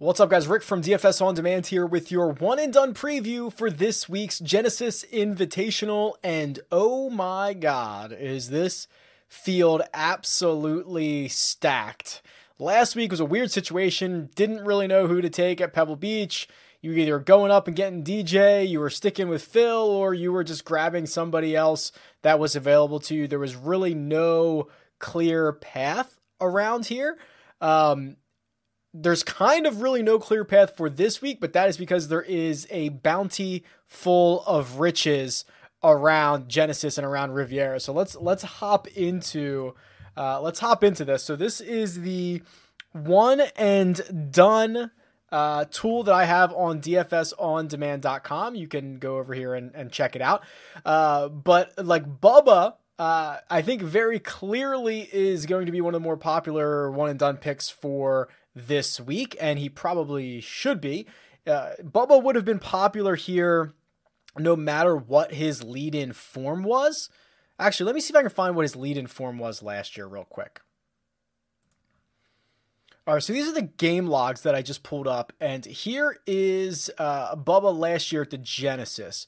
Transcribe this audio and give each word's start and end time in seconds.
What's 0.00 0.20
up, 0.20 0.30
guys? 0.30 0.46
Rick 0.46 0.62
from 0.62 0.80
DFS 0.80 1.20
On 1.20 1.34
Demand 1.34 1.66
here 1.66 1.84
with 1.84 2.12
your 2.12 2.30
one 2.30 2.60
and 2.60 2.72
done 2.72 2.94
preview 2.94 3.52
for 3.52 3.68
this 3.68 4.08
week's 4.08 4.38
Genesis 4.38 5.04
Invitational. 5.12 6.12
And 6.22 6.60
oh 6.70 7.10
my 7.10 7.52
God, 7.52 8.12
is 8.12 8.50
this 8.50 8.86
field 9.26 9.82
absolutely 9.92 11.26
stacked? 11.26 12.22
Last 12.60 12.94
week 12.94 13.10
was 13.10 13.18
a 13.18 13.24
weird 13.24 13.50
situation. 13.50 14.30
Didn't 14.36 14.64
really 14.64 14.86
know 14.86 15.08
who 15.08 15.20
to 15.20 15.28
take 15.28 15.60
at 15.60 15.72
Pebble 15.72 15.96
Beach. 15.96 16.46
You 16.80 16.92
were 16.92 16.98
either 16.98 17.18
going 17.18 17.50
up 17.50 17.66
and 17.66 17.74
getting 17.74 18.04
DJ, 18.04 18.68
you 18.68 18.78
were 18.78 18.90
sticking 18.90 19.26
with 19.26 19.42
Phil, 19.42 19.90
or 19.90 20.14
you 20.14 20.30
were 20.30 20.44
just 20.44 20.64
grabbing 20.64 21.06
somebody 21.06 21.56
else 21.56 21.90
that 22.22 22.38
was 22.38 22.54
available 22.54 23.00
to 23.00 23.16
you. 23.16 23.26
There 23.26 23.40
was 23.40 23.56
really 23.56 23.94
no 23.94 24.68
clear 25.00 25.52
path 25.54 26.20
around 26.40 26.86
here. 26.86 27.18
Um, 27.60 28.14
there's 29.02 29.22
kind 29.22 29.66
of 29.66 29.80
really 29.80 30.02
no 30.02 30.18
clear 30.18 30.44
path 30.44 30.76
for 30.76 30.90
this 30.90 31.22
week, 31.22 31.40
but 31.40 31.52
that 31.52 31.68
is 31.68 31.76
because 31.76 32.08
there 32.08 32.22
is 32.22 32.66
a 32.70 32.88
bounty 32.88 33.64
full 33.84 34.42
of 34.44 34.80
riches 34.80 35.44
around 35.82 36.48
Genesis 36.48 36.98
and 36.98 37.06
around 37.06 37.32
Riviera. 37.32 37.80
So 37.80 37.92
let's 37.92 38.16
let's 38.16 38.42
hop 38.42 38.88
into 38.88 39.74
uh, 40.16 40.40
let's 40.40 40.60
hop 40.60 40.82
into 40.82 41.04
this. 41.04 41.22
So 41.22 41.36
this 41.36 41.60
is 41.60 42.00
the 42.02 42.42
one 42.92 43.42
and 43.56 44.30
done 44.32 44.90
uh, 45.30 45.66
tool 45.70 46.02
that 46.04 46.14
I 46.14 46.24
have 46.24 46.52
on 46.52 46.80
DFSOnDemand.com. 46.80 48.54
You 48.54 48.66
can 48.66 48.98
go 48.98 49.18
over 49.18 49.34
here 49.34 49.54
and, 49.54 49.70
and 49.74 49.92
check 49.92 50.16
it 50.16 50.22
out. 50.22 50.42
Uh, 50.84 51.28
but 51.28 51.72
like 51.84 52.20
Bubba, 52.20 52.74
uh, 52.98 53.36
I 53.48 53.62
think 53.62 53.82
very 53.82 54.18
clearly 54.18 55.08
is 55.12 55.46
going 55.46 55.66
to 55.66 55.72
be 55.72 55.80
one 55.80 55.94
of 55.94 56.00
the 56.00 56.04
more 56.04 56.16
popular 56.16 56.90
one 56.90 57.10
and 57.10 57.18
done 57.18 57.36
picks 57.36 57.68
for 57.68 58.28
this 58.66 59.00
week, 59.00 59.36
and 59.40 59.58
he 59.58 59.68
probably 59.68 60.40
should 60.40 60.80
be. 60.80 61.06
Uh, 61.46 61.70
Bubba 61.82 62.22
would 62.22 62.36
have 62.36 62.44
been 62.44 62.58
popular 62.58 63.14
here 63.14 63.72
no 64.36 64.56
matter 64.56 64.96
what 64.96 65.34
his 65.34 65.64
lead 65.64 65.94
in 65.94 66.12
form 66.12 66.62
was. 66.62 67.08
Actually, 67.58 67.86
let 67.86 67.94
me 67.94 68.00
see 68.00 68.12
if 68.12 68.16
I 68.16 68.22
can 68.22 68.30
find 68.30 68.54
what 68.54 68.62
his 68.62 68.76
lead 68.76 68.96
in 68.96 69.06
form 69.06 69.38
was 69.38 69.62
last 69.62 69.96
year, 69.96 70.06
real 70.06 70.24
quick. 70.24 70.60
All 73.06 73.14
right, 73.14 73.22
so 73.22 73.32
these 73.32 73.48
are 73.48 73.54
the 73.54 73.62
game 73.62 74.06
logs 74.06 74.42
that 74.42 74.54
I 74.54 74.60
just 74.60 74.82
pulled 74.82 75.08
up, 75.08 75.32
and 75.40 75.64
here 75.64 76.18
is 76.26 76.90
uh, 76.98 77.34
Bubba 77.36 77.76
last 77.76 78.12
year 78.12 78.22
at 78.22 78.30
the 78.30 78.38
Genesis. 78.38 79.26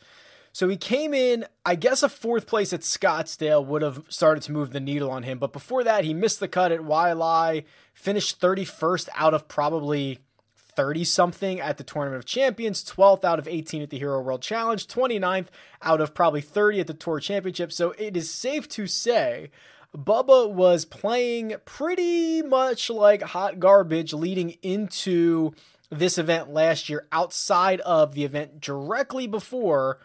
So 0.53 0.69
he 0.69 0.77
came 0.77 1.15
in, 1.15 1.47
I 1.65 1.77
guess 1.77 2.03
a 2.03 2.09
fourth 2.09 2.47
place 2.47 2.73
at 2.73 2.81
Scottsdale 2.81 3.65
would 3.65 3.83
have 3.83 4.05
started 4.09 4.43
to 4.45 4.53
move 4.53 4.73
the 4.73 4.81
needle 4.81 5.11
on 5.11 5.23
him. 5.23 5.39
But 5.39 5.53
before 5.53 5.85
that, 5.85 6.05
he 6.05 6.13
missed 6.13 6.41
the 6.41 6.49
cut 6.49 6.73
at 6.73 6.81
Waialae, 6.81 7.65
finished 7.95 8.41
31st 8.41 9.09
out 9.15 9.33
of 9.33 9.47
probably 9.47 10.19
30 10.57 11.05
something 11.05 11.61
at 11.61 11.79
the 11.79 11.85
Tournament 11.85 12.19
of 12.19 12.27
Champions, 12.27 12.85
12th 12.85 13.25
out 13.25 13.39
of 13.39 13.47
18 13.47 13.83
at 13.83 13.91
the 13.91 13.99
Hero 13.99 14.21
World 14.21 14.43
Challenge, 14.43 14.87
29th 14.87 15.49
out 15.83 16.01
of 16.01 16.15
probably 16.15 16.41
30 16.41 16.81
at 16.81 16.87
the 16.87 16.95
Tour 16.95 17.21
Championship. 17.21 17.73
So 17.73 17.93
it 17.99 18.17
is 18.17 18.33
safe 18.33 18.69
to 18.71 18.87
say 18.87 19.51
Bubba 19.97 20.51
was 20.51 20.85
playing 20.85 21.57
pretty 21.65 22.43
much 22.43 22.91
like 22.91 23.23
hot 23.23 23.61
garbage 23.61 24.13
leading 24.13 24.51
into 24.63 25.53
this 25.91 26.19
event 26.19 26.51
last 26.51 26.89
year 26.89 27.07
outside 27.13 27.81
of 27.81 28.15
the 28.15 28.25
event 28.25 28.61
directly 28.61 29.27
before 29.27 29.99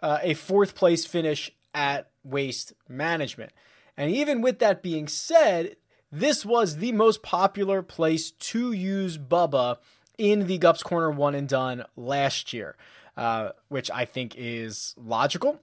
uh, 0.00 0.18
a 0.22 0.34
fourth 0.34 0.74
place 0.74 1.04
finish 1.06 1.50
at 1.74 2.10
Waste 2.24 2.72
Management. 2.88 3.52
And 3.96 4.10
even 4.10 4.42
with 4.42 4.58
that 4.58 4.82
being 4.82 5.08
said, 5.08 5.76
this 6.12 6.44
was 6.44 6.76
the 6.76 6.92
most 6.92 7.22
popular 7.22 7.82
place 7.82 8.30
to 8.30 8.72
use 8.72 9.18
Bubba 9.18 9.78
in 10.18 10.46
the 10.46 10.58
Gups 10.58 10.82
Corner 10.82 11.10
one 11.10 11.34
and 11.34 11.48
done 11.48 11.84
last 11.96 12.52
year, 12.52 12.76
uh, 13.16 13.50
which 13.68 13.90
I 13.90 14.04
think 14.04 14.34
is 14.36 14.94
logical. 14.96 15.60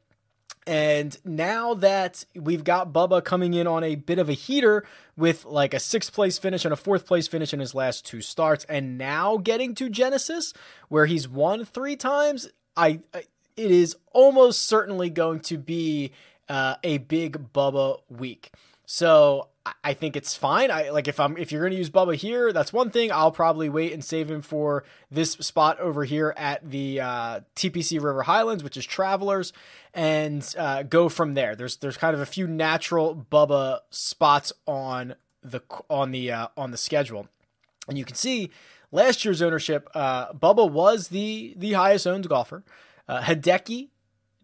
And 0.65 1.17
now 1.25 1.73
that 1.73 2.23
we've 2.35 2.63
got 2.63 2.93
Bubba 2.93 3.23
coming 3.23 3.53
in 3.53 3.67
on 3.67 3.83
a 3.83 3.95
bit 3.95 4.17
of 4.17 4.29
a 4.29 4.33
heater 4.33 4.85
with 5.17 5.43
like 5.43 5.73
a 5.73 5.79
sixth 5.79 6.13
place 6.13 6.37
finish 6.37 6.63
and 6.63 6.73
a 6.73 6.77
fourth 6.77 7.05
place 7.05 7.27
finish 7.27 7.53
in 7.53 7.59
his 7.59 7.75
last 7.75 8.05
two 8.05 8.21
starts, 8.21 8.63
and 8.65 8.97
now 8.97 9.37
getting 9.37 9.75
to 9.75 9.89
Genesis 9.89 10.53
where 10.87 11.05
he's 11.05 11.27
won 11.27 11.65
three 11.65 11.97
times, 11.97 12.47
I, 12.77 13.01
I 13.13 13.23
it 13.55 13.71
is 13.71 13.95
almost 14.11 14.65
certainly 14.65 15.09
going 15.09 15.39
to 15.41 15.57
be 15.57 16.11
uh, 16.49 16.75
a 16.83 16.99
big 16.99 17.53
Bubba 17.53 17.99
week. 18.09 18.51
So 18.85 19.47
I 19.83 19.93
think 19.93 20.17
it's 20.17 20.35
fine. 20.35 20.71
I 20.71 20.89
like 20.89 21.07
if 21.07 21.19
I'm 21.19 21.37
if 21.37 21.51
you're 21.51 21.61
going 21.61 21.71
to 21.71 21.77
use 21.77 21.89
Bubba 21.89 22.15
here, 22.15 22.51
that's 22.51 22.73
one 22.73 22.89
thing. 22.89 23.11
I'll 23.13 23.31
probably 23.31 23.69
wait 23.69 23.93
and 23.93 24.03
save 24.03 24.29
him 24.29 24.41
for 24.41 24.83
this 25.09 25.31
spot 25.33 25.79
over 25.79 26.03
here 26.03 26.33
at 26.35 26.69
the 26.69 26.99
uh, 26.99 27.39
TPC 27.55 28.01
River 28.01 28.23
Highlands, 28.23 28.63
which 28.63 28.75
is 28.75 28.85
Travelers, 28.85 29.53
and 29.93 30.53
uh, 30.57 30.83
go 30.83 31.07
from 31.07 31.33
there. 31.33 31.55
There's 31.55 31.77
there's 31.77 31.95
kind 31.95 32.13
of 32.13 32.19
a 32.19 32.25
few 32.25 32.45
natural 32.45 33.25
Bubba 33.31 33.79
spots 33.89 34.51
on 34.67 35.15
the 35.41 35.61
on 35.89 36.11
the 36.11 36.31
uh, 36.31 36.47
on 36.57 36.71
the 36.71 36.77
schedule, 36.77 37.29
and 37.87 37.97
you 37.97 38.03
can 38.03 38.15
see 38.15 38.51
last 38.91 39.23
year's 39.23 39.41
ownership. 39.41 39.89
Uh, 39.95 40.33
Bubba 40.33 40.69
was 40.69 41.07
the 41.07 41.53
the 41.55 41.71
highest 41.73 42.05
owned 42.05 42.27
golfer. 42.27 42.63
Uh, 43.07 43.21
Hideki 43.21 43.89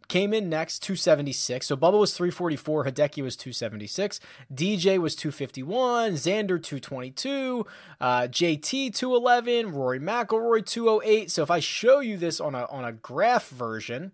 came 0.10 0.34
in 0.34 0.50
next, 0.50 0.84
276. 0.84 1.68
So 1.68 1.78
Bubba 1.78 2.00
was 2.00 2.14
344, 2.18 2.86
Hideki 2.86 3.24
was 3.24 3.36
276, 3.38 4.20
DJ 4.54 4.98
was 4.98 5.16
251, 5.16 6.14
Xander 6.14 6.62
222, 6.62 7.66
uh, 8.02 8.22
JT 8.24 8.94
211, 8.94 9.72
Rory 9.72 10.00
McIlroy 10.00 10.66
208. 10.66 11.32
So 11.32 11.44
if 11.44 11.52
I 11.52 11.60
show 11.60 12.00
you 12.00 12.18
this 12.18 12.42
on 12.42 12.56
a 12.56 12.66
on 12.66 12.84
a 12.84 12.92
graph 12.92 13.48
version, 13.50 14.12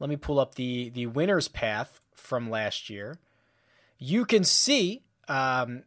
let 0.00 0.10
me 0.10 0.16
pull 0.16 0.40
up 0.40 0.56
the 0.56 0.88
the 0.88 1.06
winners 1.06 1.48
path 1.48 2.00
from 2.14 2.50
last 2.50 2.90
year. 2.90 3.18
You 3.98 4.24
can 4.24 4.42
see 4.42 5.02
um, 5.28 5.84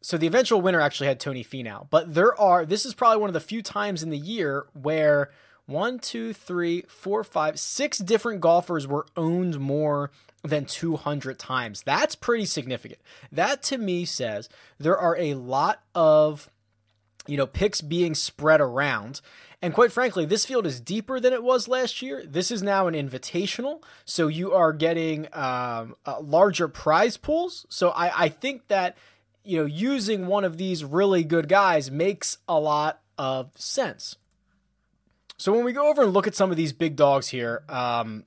so 0.00 0.16
the 0.16 0.26
eventual 0.26 0.60
winner 0.60 0.80
actually 0.80 1.06
had 1.06 1.20
Tony 1.20 1.44
Finau, 1.44 1.86
but 1.88 2.14
there 2.14 2.38
are 2.40 2.66
this 2.66 2.84
is 2.84 2.94
probably 2.94 3.20
one 3.20 3.30
of 3.30 3.34
the 3.34 3.40
few 3.40 3.62
times 3.62 4.02
in 4.02 4.10
the 4.10 4.18
year 4.18 4.66
where 4.74 5.30
one, 5.66 5.98
two, 5.98 6.32
three, 6.32 6.82
four, 6.88 7.22
five, 7.24 7.58
six 7.58 7.98
different 7.98 8.40
golfers 8.40 8.86
were 8.86 9.06
owned 9.16 9.60
more 9.60 10.10
than 10.42 10.64
200 10.64 11.38
times. 11.38 11.82
That's 11.82 12.14
pretty 12.14 12.46
significant. 12.46 13.00
That 13.30 13.62
to 13.64 13.78
me 13.78 14.04
says 14.04 14.48
there 14.78 14.98
are 14.98 15.16
a 15.16 15.34
lot 15.34 15.82
of 15.94 16.50
you 17.26 17.36
know 17.36 17.46
picks 17.46 17.80
being 17.80 18.14
spread 18.14 18.60
around. 18.60 19.20
And 19.60 19.72
quite 19.72 19.92
frankly 19.92 20.24
this 20.24 20.44
field 20.44 20.66
is 20.66 20.80
deeper 20.80 21.20
than 21.20 21.32
it 21.32 21.44
was 21.44 21.68
last 21.68 22.02
year. 22.02 22.24
This 22.26 22.50
is 22.50 22.62
now 22.62 22.88
an 22.88 22.94
invitational. 22.94 23.82
So 24.04 24.26
you 24.26 24.52
are 24.52 24.72
getting 24.72 25.28
um, 25.32 25.94
uh, 26.04 26.20
larger 26.20 26.66
prize 26.66 27.16
pools. 27.16 27.64
So 27.68 27.90
I, 27.90 28.24
I 28.24 28.28
think 28.28 28.66
that 28.66 28.96
you 29.44 29.58
know 29.58 29.66
using 29.66 30.26
one 30.26 30.44
of 30.44 30.58
these 30.58 30.84
really 30.84 31.22
good 31.22 31.48
guys 31.48 31.88
makes 31.88 32.38
a 32.48 32.58
lot 32.58 33.00
of 33.16 33.52
sense 33.54 34.16
so 35.42 35.50
when 35.50 35.64
we 35.64 35.72
go 35.72 35.88
over 35.88 36.04
and 36.04 36.12
look 36.12 36.28
at 36.28 36.36
some 36.36 36.52
of 36.52 36.56
these 36.56 36.72
big 36.72 36.94
dogs 36.94 37.26
here, 37.26 37.64
um, 37.68 38.22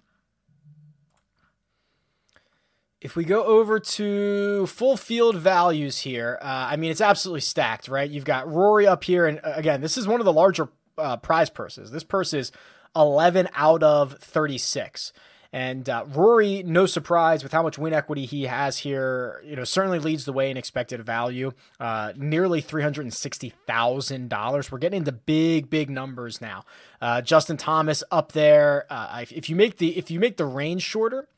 if 2.99 3.15
we 3.15 3.23
go 3.23 3.41
over 3.45 3.79
to 3.79 4.67
full 4.67 4.97
field 4.97 5.37
values 5.37 5.99
here, 5.99 6.37
uh, 6.41 6.67
I 6.69 6.75
mean, 6.75 6.91
it's 6.91 6.99
absolutely 6.99 7.39
stacked, 7.39 7.87
right? 7.87 8.09
You've 8.09 8.25
got 8.25 8.51
Rory 8.51 8.85
up 8.85 9.05
here. 9.05 9.27
And 9.27 9.39
uh, 9.45 9.53
again, 9.55 9.79
this 9.79 9.97
is 9.97 10.09
one 10.09 10.19
of 10.19 10.25
the 10.25 10.33
larger 10.33 10.67
uh, 10.97 11.15
prize 11.15 11.49
purses. 11.49 11.89
This 11.89 12.03
purse 12.03 12.33
is 12.33 12.51
11 12.97 13.47
out 13.53 13.81
of 13.81 14.17
36. 14.19 15.13
And 15.55 15.87
uh, 15.89 16.03
Rory, 16.09 16.63
no 16.63 16.85
surprise 16.85 17.41
with 17.41 17.53
how 17.53 17.63
much 17.63 17.77
win 17.77 17.93
equity 17.93 18.25
he 18.25 18.43
has 18.43 18.79
here, 18.79 19.41
you 19.45 19.55
know, 19.55 19.63
certainly 19.63 19.99
leads 19.99 20.25
the 20.25 20.33
way 20.33 20.51
in 20.51 20.57
expected 20.57 21.01
value. 21.05 21.53
Uh, 21.79 22.11
nearly 22.17 22.59
three 22.59 22.83
hundred 22.83 23.03
and 23.03 23.13
sixty 23.13 23.53
thousand 23.65 24.29
dollars. 24.29 24.69
We're 24.69 24.79
getting 24.79 24.97
into 24.97 25.13
big, 25.13 25.69
big 25.69 25.89
numbers 25.89 26.41
now. 26.41 26.65
Uh, 26.99 27.21
Justin 27.21 27.55
Thomas 27.55 28.03
up 28.11 28.33
there. 28.33 28.85
Uh, 28.89 29.23
if 29.31 29.49
you 29.49 29.55
make 29.55 29.77
the 29.77 29.97
if 29.97 30.11
you 30.11 30.19
make 30.19 30.35
the 30.35 30.45
range 30.45 30.81
shorter, 30.81 31.29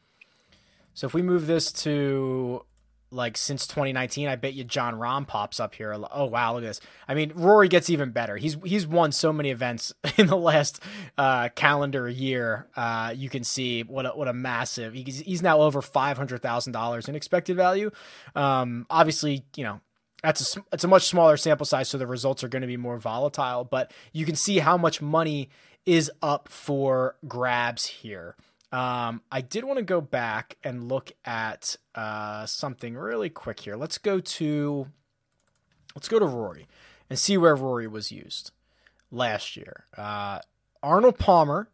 so 0.96 1.06
if 1.06 1.14
we 1.14 1.22
move 1.22 1.46
this 1.46 1.72
to 1.84 2.66
like 3.12 3.38
since 3.38 3.66
2019. 3.68 4.28
I 4.28 4.36
bet 4.36 4.54
you 4.54 4.64
Jon 4.64 4.96
Rahm 4.96 5.28
pops 5.28 5.60
up 5.60 5.76
here. 5.76 5.96
Oh 6.12 6.26
wow, 6.26 6.54
look 6.54 6.64
at 6.64 6.68
this. 6.68 6.82
I 7.08 7.14
mean, 7.14 7.32
Rory 7.36 7.68
gets 7.68 7.90
even 7.90 8.12
better. 8.12 8.38
He's 8.38 8.58
he's 8.64 8.86
won 8.86 9.12
so 9.12 9.32
many 9.32 9.50
events 9.50 9.94
in 10.18 10.28
the 10.28 10.38
last 10.38 10.82
uh, 11.18 11.50
calendar 11.50 12.10
year. 12.10 12.68
Uh, 12.76 13.14
you 13.16 13.30
can 13.30 13.44
see 13.44 13.84
what 13.84 14.06
a, 14.06 14.10
what 14.10 14.28
a 14.28 14.34
massive. 14.34 14.94
He's, 14.94 15.20
he's 15.20 15.42
now 15.42 15.62
over 15.62 15.82
five 15.82 16.18
hundred 16.18 16.42
thousand 16.42 16.74
dollars 16.74 17.08
in 17.08 17.16
expected 17.16 17.56
value. 17.56 17.92
Um, 18.36 18.86
obviously, 18.90 19.46
you 19.56 19.64
know. 19.64 19.82
That's 20.24 20.58
a, 20.58 20.66
it's 20.74 20.84
a 20.84 20.88
much 20.88 21.06
smaller 21.06 21.38
sample 21.38 21.68
size, 21.68 21.90
so 21.90 22.00
the 22.00 22.08
results 22.08 22.44
are 22.44 22.48
going 22.48 22.64
to 22.64 22.68
be 22.68 22.76
more 22.76 22.98
volatile. 22.98 23.64
But 23.64 23.94
you 24.14 24.26
can 24.26 24.36
see 24.36 24.58
how 24.58 24.76
much 24.76 25.00
money 25.00 25.52
is 25.86 26.12
up 26.24 26.50
for 26.50 27.16
grabs 27.28 27.86
here. 27.86 28.36
Um, 28.72 29.22
I 29.32 29.42
did 29.42 29.64
want 29.64 29.78
to 29.78 29.84
go 29.84 30.02
back 30.02 30.58
and 30.64 30.90
look 30.90 31.12
at 31.24 31.78
uh, 31.96 32.46
something 32.46 32.96
really 32.96 33.30
quick 33.30 33.62
here. 33.62 33.76
Let's 33.76 33.98
go 33.98 34.20
to 34.20 34.88
let's 35.96 36.10
go 36.10 36.20
to 36.20 36.26
Rory, 36.26 36.68
and 37.10 37.18
see 37.18 37.38
where 37.38 37.56
Rory 37.56 37.88
was 37.88 38.12
used 38.12 38.52
last 39.10 39.56
year. 39.56 39.86
Uh, 39.98 40.40
Arnold 40.84 41.18
Palmer, 41.18 41.70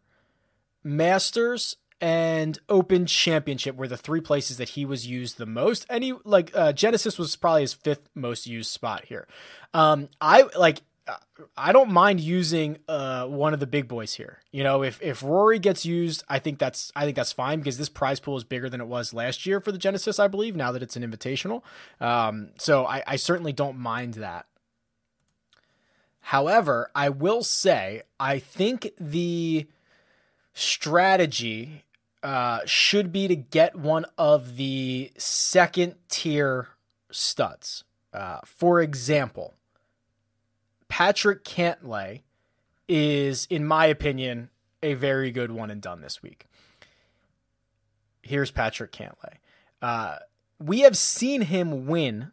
Masters, 0.82 1.76
and 2.00 2.58
Open 2.68 3.06
Championship 3.06 3.76
were 3.76 3.88
the 3.88 3.96
three 3.96 4.20
places 4.20 4.56
that 4.58 4.70
he 4.70 4.84
was 4.84 5.06
used 5.06 5.38
the 5.38 5.46
most. 5.46 5.86
And 5.90 6.04
he 6.04 6.14
like 6.24 6.52
uh, 6.54 6.72
Genesis 6.72 7.18
was 7.18 7.34
probably 7.34 7.62
his 7.62 7.74
fifth 7.74 8.08
most 8.14 8.46
used 8.46 8.70
spot 8.70 9.06
here. 9.06 9.26
Um, 9.72 10.08
I 10.20 10.44
like. 10.56 10.82
I 11.56 11.72
don't 11.72 11.90
mind 11.90 12.20
using 12.20 12.78
uh, 12.88 13.26
one 13.26 13.52
of 13.52 13.60
the 13.60 13.66
big 13.66 13.88
boys 13.88 14.14
here. 14.14 14.38
You 14.50 14.64
know, 14.64 14.82
if 14.82 15.00
if 15.02 15.22
Rory 15.22 15.58
gets 15.58 15.84
used, 15.84 16.24
I 16.28 16.38
think 16.38 16.58
that's 16.58 16.90
I 16.96 17.04
think 17.04 17.16
that's 17.16 17.32
fine 17.32 17.58
because 17.58 17.76
this 17.76 17.88
prize 17.88 18.20
pool 18.20 18.36
is 18.36 18.44
bigger 18.44 18.70
than 18.70 18.80
it 18.80 18.86
was 18.86 19.12
last 19.12 19.44
year 19.44 19.60
for 19.60 19.70
the 19.70 19.78
Genesis, 19.78 20.18
I 20.18 20.28
believe. 20.28 20.56
Now 20.56 20.72
that 20.72 20.82
it's 20.82 20.96
an 20.96 21.02
invitational, 21.02 21.62
um, 22.00 22.50
so 22.58 22.86
I, 22.86 23.02
I 23.06 23.16
certainly 23.16 23.52
don't 23.52 23.78
mind 23.78 24.14
that. 24.14 24.46
However, 26.20 26.90
I 26.94 27.10
will 27.10 27.42
say 27.42 28.02
I 28.18 28.38
think 28.38 28.92
the 28.98 29.66
strategy 30.54 31.84
uh, 32.22 32.60
should 32.64 33.12
be 33.12 33.28
to 33.28 33.36
get 33.36 33.76
one 33.76 34.06
of 34.16 34.56
the 34.56 35.12
second 35.18 35.96
tier 36.08 36.68
studs. 37.10 37.84
Uh, 38.14 38.38
for 38.44 38.80
example, 38.80 39.54
Patrick 40.94 41.42
Cantlay 41.42 42.20
is, 42.88 43.48
in 43.50 43.66
my 43.66 43.86
opinion, 43.86 44.48
a 44.80 44.94
very 44.94 45.32
good 45.32 45.50
one 45.50 45.68
and 45.68 45.82
done 45.82 46.00
this 46.02 46.22
week. 46.22 46.46
Here's 48.22 48.52
Patrick 48.52 48.92
Cantlay. 48.92 49.38
Uh, 49.82 50.18
we 50.60 50.82
have 50.82 50.96
seen 50.96 51.42
him 51.42 51.88
win 51.88 52.30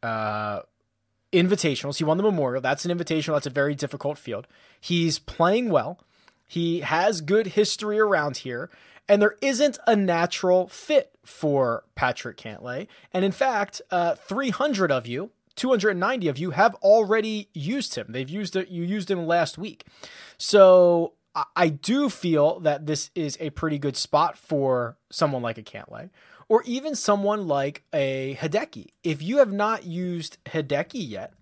uh, 0.00 0.60
invitationals. 1.32 1.98
He 1.98 2.04
won 2.04 2.18
the 2.18 2.22
Memorial. 2.22 2.62
That's 2.62 2.84
an 2.84 2.96
invitational. 2.96 3.34
That's 3.34 3.48
a 3.48 3.50
very 3.50 3.74
difficult 3.74 4.16
field. 4.16 4.46
He's 4.80 5.18
playing 5.18 5.68
well. 5.68 5.98
He 6.46 6.82
has 6.82 7.20
good 7.20 7.48
history 7.48 7.98
around 7.98 8.36
here 8.36 8.70
and 9.08 9.20
there 9.20 9.34
isn't 9.42 9.78
a 9.88 9.96
natural 9.96 10.68
fit 10.68 11.18
for 11.24 11.82
Patrick 11.96 12.36
Cantlay. 12.36 12.86
And 13.12 13.24
in 13.24 13.32
fact, 13.32 13.82
uh, 13.90 14.14
300 14.14 14.92
of 14.92 15.08
you, 15.08 15.32
290 15.56 16.28
of 16.28 16.38
you 16.38 16.50
have 16.50 16.74
already 16.76 17.48
used 17.52 17.94
him. 17.94 18.06
They've 18.10 18.28
used 18.28 18.56
it. 18.56 18.68
You 18.68 18.82
used 18.82 19.10
him 19.10 19.26
last 19.26 19.58
week. 19.58 19.84
So 20.38 21.14
I 21.56 21.68
do 21.70 22.08
feel 22.08 22.60
that 22.60 22.86
this 22.86 23.10
is 23.14 23.38
a 23.40 23.50
pretty 23.50 23.78
good 23.78 23.96
spot 23.96 24.36
for 24.36 24.98
someone 25.10 25.42
like 25.42 25.58
a 25.58 25.62
Cantlay 25.62 26.10
or 26.48 26.62
even 26.64 26.94
someone 26.94 27.46
like 27.46 27.84
a 27.92 28.36
Hideki. 28.40 28.88
If 29.02 29.22
you 29.22 29.38
have 29.38 29.52
not 29.52 29.84
used 29.84 30.38
Hideki 30.44 31.08
yet 31.08 31.32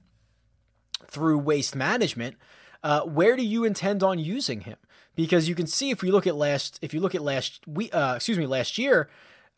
through 1.06 1.38
waste 1.38 1.74
management, 1.74 2.36
uh, 2.82 3.00
where 3.02 3.36
do 3.36 3.44
you 3.44 3.64
intend 3.64 4.02
on 4.02 4.18
using 4.18 4.62
him? 4.62 4.76
because 5.14 5.48
you 5.48 5.54
can 5.54 5.66
see 5.66 5.90
if 5.90 6.02
we 6.02 6.10
look 6.10 6.26
at 6.26 6.34
last 6.34 6.78
if 6.82 6.94
you 6.94 7.00
look 7.00 7.14
at 7.14 7.22
last 7.22 7.60
we 7.66 7.90
uh, 7.90 8.16
excuse 8.16 8.38
me 8.38 8.46
last 8.46 8.78
year 8.78 9.08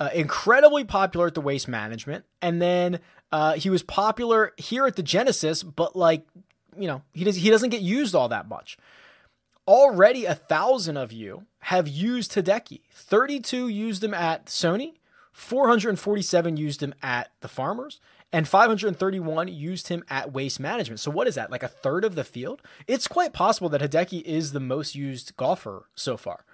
uh, 0.02 0.10
incredibly 0.12 0.82
popular 0.82 1.28
at 1.28 1.34
the 1.34 1.40
waste 1.40 1.68
management 1.68 2.24
and 2.40 2.60
then 2.60 2.98
uh, 3.30 3.52
he 3.52 3.70
was 3.70 3.84
popular 3.84 4.52
here 4.56 4.84
at 4.84 4.96
the 4.96 5.02
genesis 5.02 5.62
but 5.62 5.94
like 5.94 6.26
you 6.76 6.88
know 6.88 7.02
he 7.12 7.22
does 7.22 7.36
he 7.36 7.50
doesn't 7.50 7.70
get 7.70 7.82
used 7.82 8.12
all 8.12 8.28
that 8.28 8.48
much 8.48 8.76
already 9.68 10.24
a 10.24 10.34
thousand 10.34 10.96
of 10.96 11.12
you 11.12 11.46
have 11.60 11.86
used 11.86 12.32
hideki 12.32 12.80
32 12.90 13.68
used 13.68 14.02
him 14.02 14.12
at 14.12 14.46
sony 14.46 14.94
447 15.32 16.56
used 16.56 16.82
him 16.82 16.94
at 17.00 17.30
the 17.40 17.48
farmers 17.48 18.00
and 18.32 18.48
531 18.48 19.48
used 19.48 19.88
him 19.88 20.04
at 20.08 20.32
waste 20.32 20.58
management. 20.58 21.00
So 21.00 21.10
what 21.10 21.26
is 21.26 21.34
that? 21.36 21.50
Like 21.50 21.62
a 21.62 21.68
third 21.68 22.04
of 22.04 22.14
the 22.14 22.24
field? 22.24 22.60
It's 22.86 23.06
quite 23.06 23.32
possible 23.32 23.68
that 23.70 23.80
Hideki 23.80 24.22
is 24.22 24.52
the 24.52 24.60
most 24.60 24.94
used 24.94 25.36
golfer 25.36 25.86
so 25.94 26.16
far. 26.16 26.44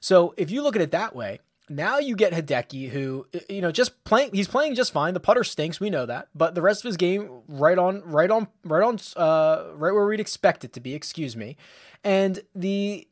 So 0.00 0.34
if 0.36 0.50
you 0.50 0.62
look 0.62 0.76
at 0.76 0.82
it 0.82 0.90
that 0.92 1.14
way, 1.14 1.40
now 1.68 1.98
you 1.98 2.14
get 2.16 2.32
Hideki, 2.32 2.90
who 2.90 3.26
you 3.48 3.60
know 3.60 3.72
just 3.72 4.04
playing. 4.04 4.30
He's 4.32 4.48
playing 4.48 4.74
just 4.74 4.92
fine. 4.92 5.14
The 5.14 5.20
putter 5.20 5.44
stinks, 5.44 5.80
we 5.80 5.90
know 5.90 6.06
that, 6.06 6.28
but 6.34 6.54
the 6.54 6.62
rest 6.62 6.84
of 6.84 6.88
his 6.88 6.96
game 6.96 7.42
right 7.48 7.78
on, 7.78 8.02
right 8.04 8.30
on, 8.30 8.48
right 8.64 8.82
on, 8.82 8.98
uh, 9.16 9.72
right 9.74 9.92
where 9.92 10.06
we'd 10.06 10.20
expect 10.20 10.64
it 10.64 10.72
to 10.74 10.80
be. 10.80 10.94
Excuse 10.94 11.36
me, 11.36 11.56
and 12.04 12.40
the 12.54 13.08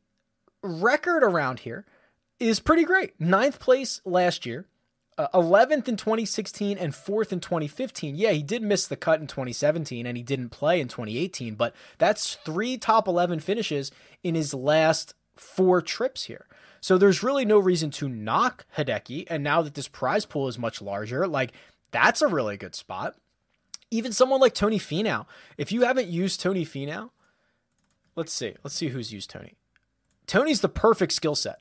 record 0.61 1.23
around 1.23 1.59
here 1.59 1.85
is 2.39 2.59
pretty 2.59 2.83
great. 2.83 3.19
Ninth 3.19 3.59
place 3.59 4.01
last 4.05 4.45
year, 4.45 4.65
uh, 5.17 5.27
11th 5.33 5.87
in 5.87 5.95
2016 5.95 6.77
and 6.77 6.93
4th 6.93 7.31
in 7.31 7.39
2015. 7.39 8.15
Yeah, 8.15 8.31
he 8.31 8.43
did 8.43 8.61
miss 8.61 8.87
the 8.87 8.95
cut 8.95 9.21
in 9.21 9.27
2017 9.27 10.05
and 10.05 10.17
he 10.17 10.23
didn't 10.23 10.49
play 10.49 10.81
in 10.81 10.87
2018, 10.87 11.55
but 11.55 11.73
that's 11.97 12.35
three 12.35 12.77
top 12.77 13.07
11 13.07 13.39
finishes 13.39 13.91
in 14.23 14.35
his 14.35 14.53
last 14.53 15.13
four 15.35 15.81
trips 15.81 16.23
here. 16.25 16.45
So 16.85 16.99
there's 16.99 17.23
really 17.23 17.45
no 17.45 17.57
reason 17.57 17.89
to 17.89 18.07
knock 18.07 18.67
Hideki. 18.77 19.25
And 19.27 19.43
now 19.43 19.63
that 19.63 19.73
this 19.73 19.87
prize 19.87 20.23
pool 20.23 20.47
is 20.47 20.59
much 20.59 20.83
larger, 20.83 21.25
like 21.25 21.51
that's 21.89 22.21
a 22.21 22.27
really 22.27 22.57
good 22.57 22.75
spot. 22.75 23.15
Even 23.89 24.11
someone 24.11 24.39
like 24.39 24.53
Tony 24.53 24.77
Finau, 24.77 25.25
if 25.57 25.71
you 25.71 25.81
haven't 25.81 26.09
used 26.09 26.39
Tony 26.39 26.63
Finau, 26.63 27.09
let's 28.15 28.31
see. 28.31 28.53
Let's 28.63 28.75
see 28.75 28.89
who's 28.89 29.11
used 29.11 29.31
Tony. 29.31 29.55
Tony's 30.27 30.61
the 30.61 30.69
perfect 30.69 31.13
skill 31.13 31.33
set. 31.33 31.59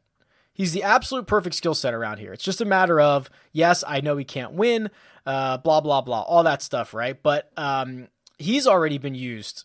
He's 0.52 0.74
the 0.74 0.82
absolute 0.82 1.26
perfect 1.26 1.54
skill 1.54 1.74
set 1.74 1.94
around 1.94 2.18
here. 2.18 2.34
It's 2.34 2.44
just 2.44 2.60
a 2.60 2.66
matter 2.66 3.00
of, 3.00 3.30
yes, 3.50 3.82
I 3.88 4.02
know 4.02 4.18
he 4.18 4.26
can't 4.26 4.52
win, 4.52 4.90
uh, 5.24 5.56
blah, 5.56 5.80
blah, 5.80 6.02
blah, 6.02 6.20
all 6.20 6.42
that 6.42 6.60
stuff, 6.60 6.92
right? 6.92 7.16
But 7.22 7.50
um, 7.56 8.08
he's 8.36 8.66
already 8.66 8.98
been 8.98 9.14
used 9.14 9.64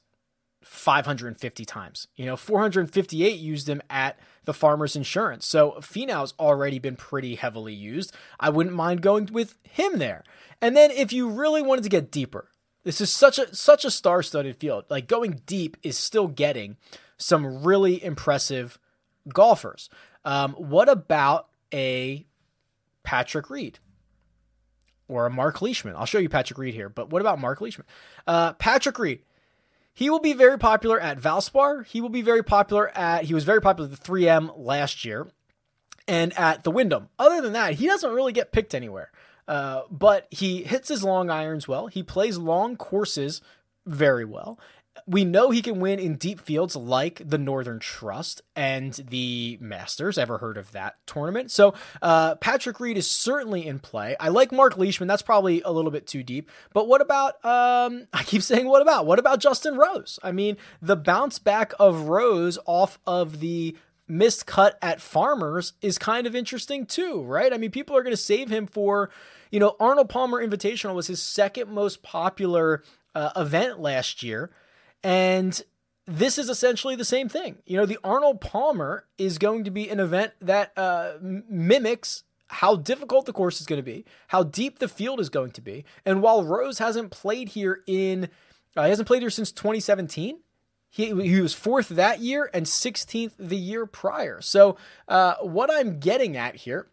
550 0.61 1.65
times. 1.65 2.07
You 2.15 2.25
know, 2.25 2.35
458 2.35 3.39
used 3.39 3.69
him 3.69 3.81
at 3.89 4.19
the 4.45 4.53
Farmers 4.53 4.95
Insurance. 4.95 5.45
So 5.45 5.73
Finau's 5.79 6.33
already 6.39 6.79
been 6.79 6.95
pretty 6.95 7.35
heavily 7.35 7.73
used. 7.73 8.13
I 8.39 8.49
wouldn't 8.49 8.75
mind 8.75 9.01
going 9.01 9.29
with 9.31 9.57
him 9.63 9.99
there. 9.99 10.23
And 10.61 10.75
then 10.75 10.91
if 10.91 11.13
you 11.13 11.29
really 11.29 11.61
wanted 11.61 11.83
to 11.83 11.89
get 11.89 12.11
deeper, 12.11 12.49
this 12.83 13.01
is 13.01 13.11
such 13.11 13.37
a 13.37 13.53
such 13.53 13.85
a 13.85 13.91
star-studded 13.91 14.55
field. 14.57 14.85
Like 14.89 15.07
going 15.07 15.41
deep 15.45 15.77
is 15.83 15.97
still 15.97 16.27
getting 16.27 16.77
some 17.17 17.63
really 17.63 18.03
impressive 18.03 18.79
golfers. 19.33 19.89
Um, 20.25 20.53
what 20.53 20.89
about 20.89 21.47
a 21.73 22.25
Patrick 23.03 23.49
Reed? 23.49 23.79
Or 25.07 25.25
a 25.25 25.29
Mark 25.29 25.61
Leishman. 25.61 25.95
I'll 25.95 26.05
show 26.05 26.19
you 26.19 26.29
Patrick 26.29 26.59
Reed 26.59 26.75
here, 26.75 26.89
but 26.89 27.09
what 27.09 27.21
about 27.21 27.39
Mark 27.39 27.61
Leishman? 27.61 27.87
Uh, 28.27 28.53
Patrick 28.53 28.99
Reed. 28.99 29.21
He 29.99 30.09
will 30.09 30.21
be 30.21 30.31
very 30.31 30.57
popular 30.57 30.97
at 30.97 31.19
Valspar. 31.19 31.85
He 31.85 31.99
will 31.99 32.07
be 32.07 32.21
very 32.21 32.41
popular 32.41 32.87
at, 32.97 33.25
he 33.25 33.33
was 33.33 33.43
very 33.43 33.61
popular 33.61 33.91
at 33.91 33.99
the 33.99 34.01
3M 34.01 34.53
last 34.55 35.03
year 35.03 35.27
and 36.07 36.31
at 36.39 36.63
the 36.63 36.71
Wyndham. 36.71 37.09
Other 37.19 37.41
than 37.41 37.51
that, 37.51 37.73
he 37.73 37.87
doesn't 37.87 38.13
really 38.13 38.31
get 38.31 38.53
picked 38.53 38.73
anywhere. 38.73 39.11
Uh, 39.45 39.81
but 39.91 40.29
he 40.31 40.63
hits 40.63 40.87
his 40.87 41.03
long 41.03 41.29
irons 41.29 41.67
well. 41.67 41.87
He 41.87 42.01
plays 42.01 42.37
long 42.37 42.77
courses 42.77 43.41
very 43.85 44.23
well 44.23 44.57
we 45.07 45.25
know 45.25 45.49
he 45.49 45.61
can 45.61 45.79
win 45.79 45.99
in 45.99 46.15
deep 46.15 46.39
fields 46.39 46.75
like 46.75 47.21
the 47.23 47.37
Northern 47.37 47.79
Trust 47.79 48.41
and 48.55 48.93
the 48.93 49.57
Masters. 49.61 50.17
Ever 50.17 50.37
heard 50.37 50.57
of 50.57 50.71
that 50.71 50.95
tournament? 51.05 51.51
So 51.51 51.73
uh, 52.01 52.35
Patrick 52.35 52.79
Reed 52.79 52.97
is 52.97 53.09
certainly 53.09 53.65
in 53.65 53.79
play. 53.79 54.15
I 54.19 54.29
like 54.29 54.51
Mark 54.51 54.77
Leishman. 54.77 55.07
That's 55.07 55.21
probably 55.21 55.61
a 55.61 55.71
little 55.71 55.91
bit 55.91 56.07
too 56.07 56.23
deep. 56.23 56.49
But 56.73 56.87
what 56.87 57.01
about? 57.01 57.43
Um, 57.45 58.07
I 58.13 58.23
keep 58.23 58.41
saying 58.41 58.67
what 58.67 58.81
about? 58.81 59.05
What 59.05 59.19
about 59.19 59.39
Justin 59.39 59.77
Rose? 59.77 60.19
I 60.23 60.31
mean, 60.31 60.57
the 60.81 60.95
bounce 60.95 61.39
back 61.39 61.73
of 61.79 62.09
Rose 62.09 62.57
off 62.65 62.99
of 63.05 63.39
the 63.39 63.75
missed 64.09 64.47
cut 64.47 64.77
at 64.81 64.99
Farmers 64.99 65.73
is 65.81 65.97
kind 65.97 66.25
of 66.25 66.35
interesting 66.35 66.85
too, 66.85 67.21
right? 67.21 67.53
I 67.53 67.57
mean, 67.57 67.71
people 67.71 67.95
are 67.95 68.03
going 68.03 68.15
to 68.15 68.17
save 68.17 68.49
him 68.49 68.65
for, 68.65 69.11
you 69.51 69.59
know, 69.59 69.75
Arnold 69.79 70.09
Palmer 70.09 70.45
Invitational 70.45 70.95
was 70.95 71.07
his 71.07 71.21
second 71.21 71.71
most 71.71 72.01
popular 72.01 72.83
uh, 73.13 73.29
event 73.35 73.79
last 73.79 74.23
year. 74.23 74.49
And 75.03 75.61
this 76.05 76.37
is 76.37 76.49
essentially 76.49 76.95
the 76.95 77.05
same 77.05 77.29
thing. 77.29 77.57
You 77.65 77.77
know, 77.77 77.85
the 77.85 77.99
Arnold 78.03 78.41
Palmer 78.41 79.05
is 79.17 79.37
going 79.37 79.63
to 79.65 79.71
be 79.71 79.89
an 79.89 79.99
event 79.99 80.33
that 80.41 80.71
uh, 80.77 81.13
mimics 81.21 82.23
how 82.49 82.75
difficult 82.75 83.25
the 83.25 83.33
course 83.33 83.61
is 83.61 83.67
going 83.67 83.77
to 83.77 83.83
be, 83.83 84.05
how 84.29 84.43
deep 84.43 84.79
the 84.79 84.87
field 84.87 85.19
is 85.19 85.29
going 85.29 85.51
to 85.51 85.61
be. 85.61 85.85
And 86.03 86.21
while 86.21 86.43
Rose 86.43 86.79
hasn't 86.79 87.11
played 87.11 87.49
here 87.49 87.83
in, 87.85 88.29
uh, 88.75 88.83
he 88.83 88.89
hasn't 88.89 89.07
played 89.07 89.21
here 89.21 89.29
since 89.29 89.51
2017. 89.51 90.39
He, 90.89 91.05
he 91.21 91.41
was 91.41 91.53
fourth 91.53 91.89
that 91.89 92.19
year 92.19 92.49
and 92.51 92.65
16th 92.65 93.33
the 93.37 93.55
year 93.55 93.85
prior. 93.85 94.41
So, 94.41 94.77
uh, 95.07 95.35
what 95.41 95.71
I'm 95.71 95.99
getting 95.99 96.35
at 96.35 96.55
here 96.55 96.87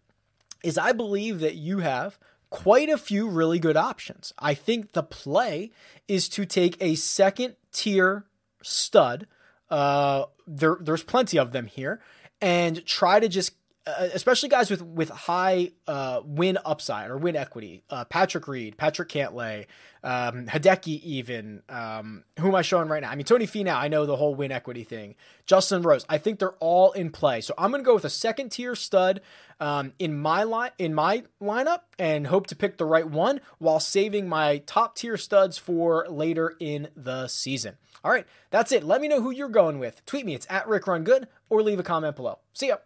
is 0.63 0.77
I 0.77 0.93
believe 0.93 1.41
that 1.41 1.55
you 1.55 1.79
have 1.79 2.19
quite 2.51 2.89
a 2.89 2.99
few 2.99 3.29
really 3.29 3.59
good 3.59 3.77
options. 3.77 4.33
I 4.39 4.55
think 4.55 4.93
the 4.93 5.03
play 5.03 5.73
is 6.09 6.29
to 6.31 6.47
take 6.47 6.77
a 6.81 6.95
second 6.95 7.57
tier 7.73 8.27
stud. 8.63 9.27
Uh, 9.69 10.25
there, 10.47 10.77
there's 10.81 11.03
plenty 11.03 11.39
of 11.39 11.53
them 11.53 11.67
here, 11.67 12.01
and 12.41 12.85
try 12.87 13.19
to 13.21 13.29
just 13.29 13.53
especially 13.87 14.49
guys 14.49 14.71
with 14.71 14.83
with 14.83 15.11
high 15.11 15.71
uh, 15.87 16.21
win 16.25 16.59
upside 16.65 17.11
or 17.11 17.17
win 17.17 17.37
equity. 17.37 17.85
Uh, 17.89 18.05
Patrick 18.05 18.49
Reed, 18.49 18.77
Patrick 18.77 19.09
Cantlay, 19.09 19.67
um, 20.03 20.47
Hideki, 20.47 21.01
even 21.03 21.63
um, 21.69 22.25
who 22.41 22.49
am 22.49 22.55
I 22.57 22.63
showing 22.63 22.89
right 22.89 23.01
now? 23.01 23.11
I 23.11 23.15
mean 23.15 23.25
Tony 23.25 23.47
Finau. 23.47 23.77
I 23.77 23.89
know 23.89 24.05
the 24.05 24.17
whole 24.17 24.35
win 24.35 24.51
equity 24.51 24.83
thing. 24.83 25.15
Justin 25.47 25.83
Rose. 25.83 26.05
I 26.09 26.19
think 26.19 26.39
they're 26.41 26.57
all 26.59 26.93
in 26.93 27.11
play. 27.11 27.41
So 27.41 27.55
I'm 27.57 27.71
going 27.71 27.83
to 27.83 27.87
go 27.87 27.95
with 27.95 28.05
a 28.05 28.11
second 28.11 28.51
tier 28.51 28.75
stud 28.75 29.21
um, 29.61 29.93
in 29.99 30.19
my 30.19 30.43
line 30.43 30.73
in 30.79 30.93
my 30.93 31.23
lineup 31.41 31.81
and 31.99 32.27
hope 32.27 32.49
to 32.49 32.57
pick 32.57 32.79
the 32.79 32.85
right 32.85 33.09
one 33.09 33.41
while 33.59 33.81
saving 33.81 34.29
my 34.29 34.59
top 34.67 34.97
tier 34.97 35.17
studs 35.17 35.59
for 35.59 36.07
later 36.09 36.55
in 36.59 36.89
the 36.97 37.29
season. 37.29 37.77
All 38.05 38.11
right, 38.11 38.27
that's 38.51 38.73
it. 38.73 38.85
Let 38.85 39.01
me 39.01 39.09
know 39.09 39.21
who 39.21 39.31
you're 39.31 39.49
going 39.49 39.79
with. 39.79 40.05
Tweet 40.07 40.27
me. 40.27 40.35
It's 40.35 40.47
at 40.51 40.69
Rick 40.69 40.87
Run 40.87 41.05
Good 41.05 41.29
or 41.49 41.63
leave 41.63 41.79
a 41.79 41.85
comment 41.85 42.17
below. 42.17 42.39
See 42.53 42.69
ya. 42.69 42.77